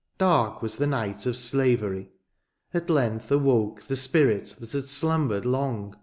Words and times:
Dark 0.17 0.63
was 0.63 0.77
the 0.77 0.87
night 0.87 1.27
of 1.27 1.37
slavery;— 1.37 2.09
At 2.73 2.89
length 2.89 3.31
awoke 3.31 3.83
The 3.83 3.95
spirit 3.95 4.55
that 4.59 4.71
had 4.71 4.85
slumbered 4.85 5.45
long. 5.45 5.95